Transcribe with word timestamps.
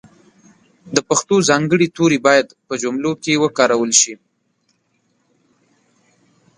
د 0.95 0.97
پښتو 1.09 1.35
ځانګړي 1.49 1.87
توري 1.95 2.19
باید 2.27 2.47
په 2.67 2.73
جملو 2.83 3.11
کښې 3.23 3.35
وکارول 3.43 3.91
سي. 4.01 4.13